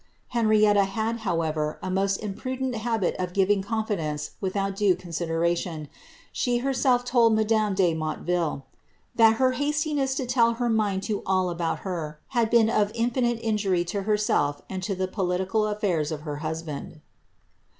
[0.29, 5.87] Henrietta had, however, a most imprudent habit of giving confidence without due consideration;
[6.31, 8.63] she herself told madame de Motteville, ^
[9.13, 13.37] that her hastiness in telling her mind to all about her, had been of infinite
[13.43, 16.99] injury to herself and to the political a&irs of her husband.